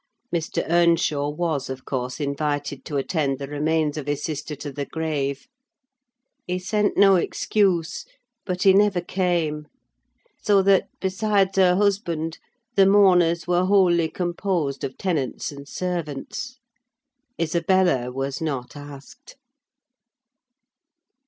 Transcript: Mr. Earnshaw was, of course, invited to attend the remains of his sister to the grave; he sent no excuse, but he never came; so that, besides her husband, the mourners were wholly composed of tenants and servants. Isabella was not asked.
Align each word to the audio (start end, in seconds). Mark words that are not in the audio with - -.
Mr. 0.33 0.63
Earnshaw 0.67 1.29
was, 1.29 1.69
of 1.69 1.85
course, 1.85 2.19
invited 2.19 2.83
to 2.85 2.97
attend 2.97 3.37
the 3.37 3.45
remains 3.47 3.97
of 3.97 4.07
his 4.07 4.23
sister 4.23 4.55
to 4.55 4.71
the 4.71 4.87
grave; 4.87 5.45
he 6.47 6.57
sent 6.57 6.97
no 6.97 7.17
excuse, 7.17 8.03
but 8.43 8.63
he 8.63 8.73
never 8.73 8.99
came; 8.99 9.67
so 10.41 10.63
that, 10.63 10.87
besides 10.99 11.55
her 11.57 11.75
husband, 11.75 12.39
the 12.75 12.87
mourners 12.87 13.45
were 13.45 13.65
wholly 13.65 14.09
composed 14.09 14.83
of 14.83 14.97
tenants 14.97 15.51
and 15.51 15.67
servants. 15.67 16.57
Isabella 17.39 18.11
was 18.11 18.41
not 18.41 18.75
asked. 18.75 19.35